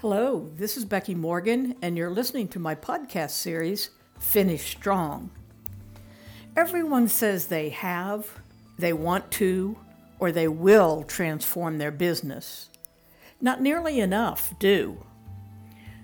Hello, 0.00 0.48
this 0.54 0.76
is 0.76 0.84
Becky 0.84 1.16
Morgan, 1.16 1.74
and 1.82 1.98
you're 1.98 2.08
listening 2.08 2.46
to 2.50 2.60
my 2.60 2.76
podcast 2.76 3.30
series, 3.30 3.90
Finish 4.20 4.62
Strong. 4.76 5.30
Everyone 6.56 7.08
says 7.08 7.46
they 7.46 7.70
have, 7.70 8.38
they 8.78 8.92
want 8.92 9.32
to, 9.32 9.76
or 10.20 10.30
they 10.30 10.46
will 10.46 11.02
transform 11.02 11.78
their 11.78 11.90
business. 11.90 12.70
Not 13.40 13.60
nearly 13.60 13.98
enough 13.98 14.56
do. 14.60 15.04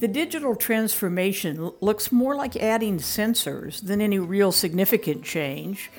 The 0.00 0.08
digital 0.08 0.56
transformation 0.56 1.70
looks 1.80 2.10
more 2.10 2.34
like 2.34 2.56
adding 2.56 2.98
sensors 2.98 3.80
than 3.80 4.00
any 4.00 4.18
real 4.18 4.50
significant 4.50 5.22
change, 5.22 5.92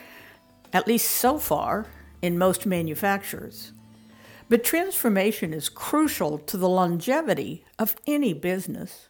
at 0.73 0.87
least 0.87 1.09
so 1.09 1.37
far, 1.37 1.85
in 2.21 2.37
most 2.37 2.65
manufacturers. 2.65 3.71
But 4.49 4.63
transformation 4.63 5.53
is 5.53 5.67
crucial 5.67 6.37
to 6.39 6.57
the 6.57 6.69
longevity 6.69 7.65
of 7.77 7.95
any 8.07 8.33
business. 8.33 9.09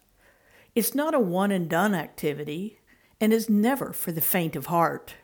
It's 0.73 0.95
not 0.95 1.13
a 1.13 1.19
one 1.19 1.51
and 1.51 1.69
done 1.69 1.93
activity 1.93 2.79
and 3.21 3.31
is 3.31 3.49
never 3.49 3.93
for 3.93 4.11
the 4.11 4.21
faint 4.21 4.55
of 4.55 4.67
heart. 4.67 5.15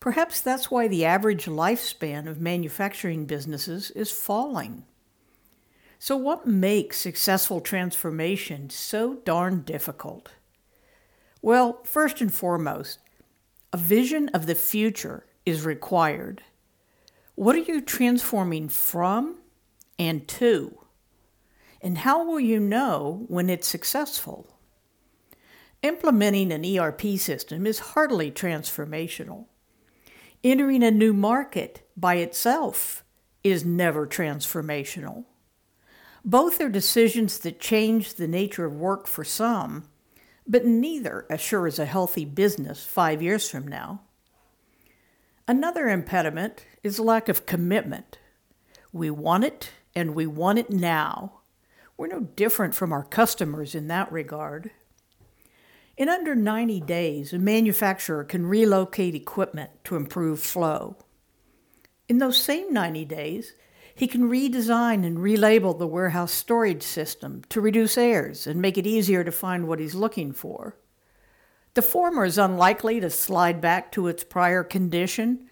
Perhaps 0.00 0.40
that's 0.40 0.70
why 0.70 0.88
the 0.88 1.04
average 1.04 1.44
lifespan 1.44 2.26
of 2.26 2.40
manufacturing 2.40 3.26
businesses 3.26 3.90
is 3.90 4.10
falling. 4.10 4.84
So, 5.98 6.16
what 6.16 6.46
makes 6.46 6.96
successful 6.96 7.60
transformation 7.60 8.70
so 8.70 9.16
darn 9.16 9.60
difficult? 9.60 10.30
Well, 11.42 11.80
first 11.84 12.22
and 12.22 12.32
foremost, 12.32 13.00
a 13.72 13.76
vision 13.76 14.30
of 14.30 14.46
the 14.46 14.54
future 14.54 15.26
is 15.44 15.66
required. 15.66 16.42
What 17.40 17.56
are 17.56 17.60
you 17.60 17.80
transforming 17.80 18.68
from 18.68 19.38
and 19.98 20.28
to? 20.28 20.78
And 21.80 21.96
how 21.96 22.22
will 22.22 22.38
you 22.38 22.60
know 22.60 23.24
when 23.28 23.48
it's 23.48 23.66
successful? 23.66 24.58
Implementing 25.82 26.52
an 26.52 26.66
ERP 26.66 27.16
system 27.16 27.66
is 27.66 27.78
hardly 27.78 28.30
transformational. 28.30 29.46
Entering 30.44 30.82
a 30.82 30.90
new 30.90 31.14
market 31.14 31.88
by 31.96 32.16
itself 32.16 33.04
is 33.42 33.64
never 33.64 34.06
transformational. 34.06 35.24
Both 36.22 36.60
are 36.60 36.68
decisions 36.68 37.38
that 37.38 37.58
change 37.58 38.16
the 38.16 38.28
nature 38.28 38.66
of 38.66 38.76
work 38.76 39.06
for 39.06 39.24
some, 39.24 39.84
but 40.46 40.66
neither 40.66 41.24
assures 41.30 41.78
a 41.78 41.86
healthy 41.86 42.26
business 42.26 42.84
five 42.84 43.22
years 43.22 43.48
from 43.48 43.66
now. 43.66 44.02
Another 45.50 45.88
impediment 45.88 46.64
is 46.84 47.00
lack 47.00 47.28
of 47.28 47.44
commitment. 47.44 48.20
We 48.92 49.10
want 49.10 49.42
it 49.42 49.72
and 49.96 50.14
we 50.14 50.24
want 50.24 50.60
it 50.60 50.70
now. 50.70 51.40
We're 51.96 52.06
no 52.06 52.20
different 52.20 52.72
from 52.72 52.92
our 52.92 53.02
customers 53.02 53.74
in 53.74 53.88
that 53.88 54.12
regard. 54.12 54.70
In 55.96 56.08
under 56.08 56.36
90 56.36 56.82
days, 56.82 57.32
a 57.32 57.38
manufacturer 57.40 58.22
can 58.22 58.46
relocate 58.46 59.16
equipment 59.16 59.70
to 59.86 59.96
improve 59.96 60.38
flow. 60.38 60.96
In 62.08 62.18
those 62.18 62.40
same 62.40 62.72
90 62.72 63.04
days, 63.06 63.54
he 63.92 64.06
can 64.06 64.30
redesign 64.30 65.04
and 65.04 65.18
relabel 65.18 65.76
the 65.76 65.84
warehouse 65.88 66.30
storage 66.30 66.84
system 66.84 67.42
to 67.48 67.60
reduce 67.60 67.98
errors 67.98 68.46
and 68.46 68.62
make 68.62 68.78
it 68.78 68.86
easier 68.86 69.24
to 69.24 69.32
find 69.32 69.66
what 69.66 69.80
he's 69.80 69.96
looking 69.96 70.30
for. 70.30 70.76
The 71.74 71.82
former 71.82 72.24
is 72.24 72.38
unlikely 72.38 73.00
to 73.00 73.10
slide 73.10 73.60
back 73.60 73.92
to 73.92 74.08
its 74.08 74.24
prior 74.24 74.64
condition, 74.64 75.48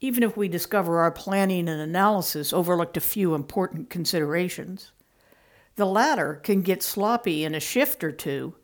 even 0.00 0.22
if 0.22 0.36
we 0.36 0.48
discover 0.48 0.98
our 0.98 1.12
planning 1.12 1.68
and 1.68 1.80
analysis 1.80 2.52
overlooked 2.52 2.96
a 2.96 3.00
few 3.00 3.34
important 3.34 3.88
considerations. 3.90 4.92
The 5.76 5.86
latter 5.86 6.34
can 6.34 6.62
get 6.62 6.82
sloppy 6.82 7.44
in 7.44 7.54
a 7.54 7.60
shift 7.60 8.02
or 8.02 8.10
two 8.10 8.54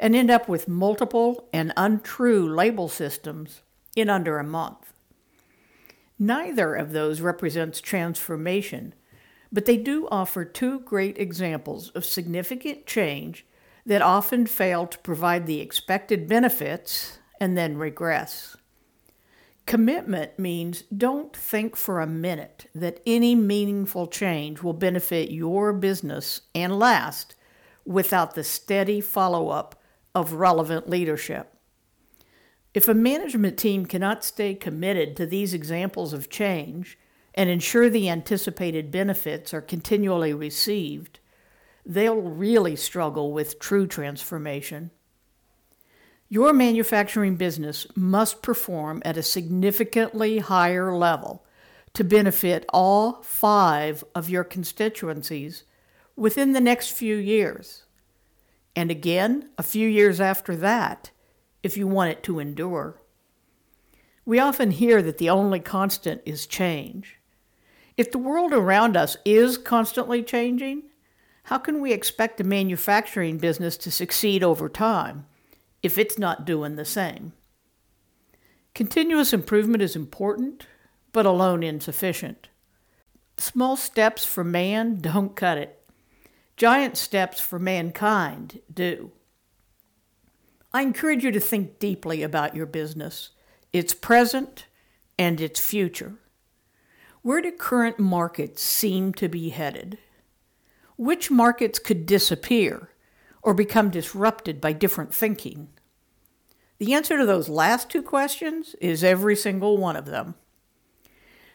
and 0.00 0.14
end 0.14 0.30
up 0.30 0.48
with 0.48 0.68
multiple 0.68 1.48
and 1.52 1.72
untrue 1.76 2.48
label 2.48 2.88
systems 2.88 3.62
in 3.94 4.08
under 4.08 4.38
a 4.38 4.44
month. 4.44 4.92
Neither 6.18 6.74
of 6.74 6.92
those 6.92 7.20
represents 7.20 7.80
transformation, 7.80 8.94
but 9.52 9.66
they 9.66 9.76
do 9.76 10.08
offer 10.10 10.44
two 10.44 10.80
great 10.80 11.18
examples 11.18 11.90
of 11.90 12.04
significant 12.04 12.86
change 12.86 13.46
that 13.86 14.02
often 14.02 14.46
fail 14.46 14.86
to 14.86 14.98
provide 14.98 15.46
the 15.46 15.60
expected 15.60 16.28
benefits 16.28 17.20
and 17.40 17.56
then 17.56 17.78
regress. 17.78 18.56
Commitment 19.64 20.38
means 20.38 20.82
don't 20.96 21.34
think 21.34 21.76
for 21.76 22.00
a 22.00 22.06
minute 22.06 22.66
that 22.74 23.00
any 23.06 23.34
meaningful 23.34 24.06
change 24.06 24.62
will 24.62 24.72
benefit 24.72 25.30
your 25.30 25.72
business 25.72 26.42
and 26.54 26.78
last 26.78 27.34
without 27.84 28.34
the 28.34 28.44
steady 28.44 29.00
follow 29.00 29.48
up 29.48 29.80
of 30.14 30.34
relevant 30.34 30.88
leadership. 30.88 31.52
If 32.74 32.88
a 32.88 32.94
management 32.94 33.58
team 33.58 33.86
cannot 33.86 34.24
stay 34.24 34.54
committed 34.54 35.16
to 35.16 35.26
these 35.26 35.54
examples 35.54 36.12
of 36.12 36.28
change 36.28 36.98
and 37.34 37.48
ensure 37.48 37.88
the 37.88 38.08
anticipated 38.08 38.90
benefits 38.90 39.54
are 39.54 39.60
continually 39.60 40.32
received, 40.32 41.18
they'll 41.86 42.20
really 42.20 42.76
struggle 42.76 43.32
with 43.32 43.60
true 43.60 43.86
transformation. 43.86 44.90
Your 46.28 46.52
manufacturing 46.52 47.36
business 47.36 47.86
must 47.94 48.42
perform 48.42 49.00
at 49.04 49.16
a 49.16 49.22
significantly 49.22 50.38
higher 50.38 50.94
level 50.94 51.44
to 51.94 52.02
benefit 52.02 52.66
all 52.72 53.22
five 53.22 54.02
of 54.14 54.28
your 54.28 54.42
constituencies 54.42 55.62
within 56.16 56.52
the 56.52 56.60
next 56.60 56.90
few 56.90 57.16
years. 57.16 57.84
And 58.74 58.90
again, 58.90 59.50
a 59.56 59.62
few 59.62 59.88
years 59.88 60.20
after 60.20 60.56
that 60.56 61.10
if 61.62 61.76
you 61.76 61.86
want 61.86 62.10
it 62.10 62.22
to 62.24 62.38
endure. 62.38 63.00
We 64.24 64.38
often 64.38 64.72
hear 64.72 65.02
that 65.02 65.18
the 65.18 65.30
only 65.30 65.60
constant 65.60 66.22
is 66.24 66.46
change. 66.46 67.18
If 67.96 68.10
the 68.10 68.18
world 68.18 68.52
around 68.52 68.96
us 68.96 69.16
is 69.24 69.56
constantly 69.56 70.22
changing, 70.22 70.82
how 71.46 71.58
can 71.58 71.80
we 71.80 71.92
expect 71.92 72.40
a 72.40 72.44
manufacturing 72.44 73.38
business 73.38 73.76
to 73.76 73.88
succeed 73.88 74.42
over 74.42 74.68
time 74.68 75.26
if 75.80 75.96
it's 75.96 76.18
not 76.18 76.44
doing 76.44 76.74
the 76.74 76.84
same? 76.84 77.32
Continuous 78.74 79.32
improvement 79.32 79.80
is 79.80 79.94
important, 79.94 80.66
but 81.12 81.24
alone 81.24 81.62
insufficient. 81.62 82.48
Small 83.38 83.76
steps 83.76 84.24
for 84.24 84.42
man 84.42 85.00
don't 85.00 85.36
cut 85.36 85.56
it. 85.56 85.80
Giant 86.56 86.96
steps 86.96 87.38
for 87.38 87.60
mankind 87.60 88.60
do. 88.72 89.12
I 90.72 90.82
encourage 90.82 91.22
you 91.22 91.30
to 91.30 91.38
think 91.38 91.78
deeply 91.78 92.24
about 92.24 92.56
your 92.56 92.66
business, 92.66 93.30
its 93.72 93.94
present, 93.94 94.66
and 95.16 95.40
its 95.40 95.60
future. 95.60 96.14
Where 97.22 97.40
do 97.40 97.52
current 97.52 98.00
markets 98.00 98.62
seem 98.62 99.14
to 99.14 99.28
be 99.28 99.50
headed? 99.50 99.98
Which 100.96 101.30
markets 101.30 101.78
could 101.78 102.06
disappear 102.06 102.90
or 103.42 103.54
become 103.54 103.90
disrupted 103.90 104.60
by 104.60 104.72
different 104.72 105.14
thinking? 105.14 105.68
The 106.78 106.94
answer 106.94 107.18
to 107.18 107.26
those 107.26 107.48
last 107.48 107.88
two 107.90 108.02
questions 108.02 108.74
is 108.80 109.02
every 109.02 109.36
single 109.36 109.78
one 109.78 109.96
of 109.96 110.06
them. 110.06 110.34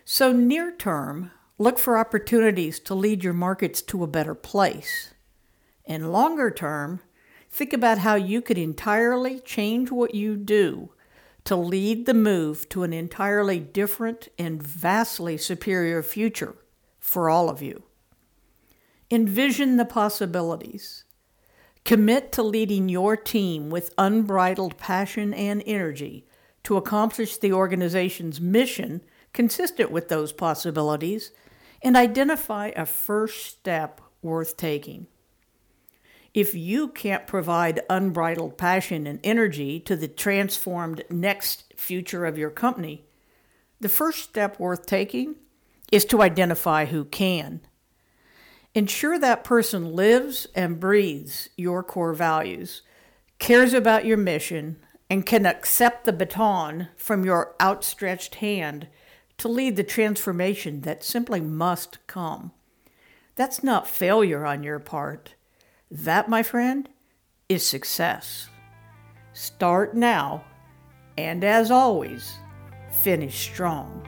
So, 0.04 0.32
near 0.32 0.76
term, 0.76 1.32
look 1.58 1.78
for 1.78 1.98
opportunities 1.98 2.80
to 2.82 2.96
lead 2.96 3.24
your 3.24 3.34
markets 3.34 3.82
to 3.84 4.04
a 4.04 4.08
better 4.08 4.34
place. 4.34 5.14
And 5.86 6.12
longer 6.12 6.50
term, 6.50 7.02
Think 7.52 7.74
about 7.74 7.98
how 7.98 8.16
you 8.16 8.42
could 8.42 8.58
entirely 8.58 9.40
change 9.42 9.92
what 9.92 10.16
you 10.16 10.38
do 10.38 10.94
to 11.44 11.56
lead 11.58 12.06
the 12.06 12.14
move 12.14 12.70
to 12.70 12.84
an 12.84 12.94
entirely 12.94 13.60
different 13.60 14.30
and 14.40 14.64
vastly 14.64 15.38
superior 15.38 16.02
future 16.02 16.56
for 17.00 17.30
all 17.30 17.50
of 17.50 17.62
you. 17.62 17.84
Envision 19.14 19.76
the 19.76 19.84
possibilities. 19.84 21.04
Commit 21.84 22.32
to 22.32 22.42
leading 22.42 22.88
your 22.88 23.18
team 23.18 23.70
with 23.70 23.94
unbridled 23.98 24.78
passion 24.78 25.34
and 25.34 25.62
energy 25.66 26.26
to 26.64 26.78
accomplish 26.78 27.36
the 27.36 27.52
organization's 27.52 28.40
mission 28.40 29.02
consistent 29.34 29.92
with 29.92 30.08
those 30.08 30.32
possibilities 30.32 31.32
and 31.82 31.98
identify 31.98 32.68
a 32.68 32.86
first 32.86 33.48
step 33.48 34.00
worth 34.22 34.56
taking. 34.56 35.08
If 36.34 36.56
you 36.56 36.88
can't 36.88 37.28
provide 37.28 37.82
unbridled 37.90 38.58
passion 38.58 39.06
and 39.06 39.20
energy 39.26 39.82
to 39.82 39.98
the 39.98 40.08
transformed 40.08 41.04
next 41.10 41.74
future 41.76 42.26
of 42.26 42.38
your 42.38 42.50
company, 42.50 43.04
the 43.78 43.90
first 43.90 44.24
step 44.24 44.58
worth 44.58 44.86
taking 44.86 45.36
is 45.92 46.06
to 46.06 46.22
identify 46.22 46.86
who 46.86 47.04
can. 47.04 47.60
Ensure 48.74 49.20
that 49.20 49.44
person 49.44 49.94
lives 49.94 50.48
and 50.56 50.80
breathes 50.80 51.50
your 51.58 51.84
core 51.84 52.14
values, 52.14 52.82
cares 53.38 53.74
about 53.74 54.06
your 54.06 54.18
mission, 54.18 54.78
and 55.10 55.26
can 55.26 55.46
accept 55.46 56.06
the 56.06 56.14
baton 56.14 56.88
from 56.96 57.26
your 57.26 57.54
outstretched 57.60 58.36
hand 58.36 58.88
to 59.38 59.50
lead 59.50 59.76
the 59.76 59.84
transformation 59.84 60.82
that 60.82 61.04
simply 61.04 61.42
must 61.42 61.98
come. 62.08 62.52
That's 63.36 63.62
not 63.62 63.90
failure 63.90 64.46
on 64.46 64.64
your 64.64 64.80
part. 64.80 65.36
That, 65.90 66.30
my 66.30 66.44
friend, 66.44 66.88
is 67.50 67.66
success. 67.66 68.48
Start 69.34 69.96
now, 69.96 70.46
and 71.18 71.44
as 71.44 71.72
always, 71.72 72.36
finish 73.02 73.38
strong. 73.38 74.08